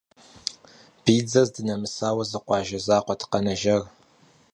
Биидзэр 1.03 1.45
здынэмысауэ 1.49 2.23
зы 2.31 2.39
къуажэ 2.45 2.79
закъуэт 2.85 3.21
къэнэжар. 3.31 3.81